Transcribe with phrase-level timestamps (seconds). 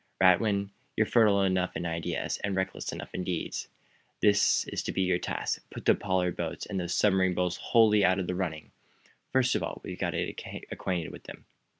[0.19, 3.67] Radwin, you're fertile enough in ideas, and reckless enough in deeds.
[4.19, 8.03] This is to be your task put the Pollard boats and those submarine boys wholly
[8.03, 8.71] out of the running!
[9.31, 10.15] First of all, we'll get
[10.71, 11.45] acquainted with them.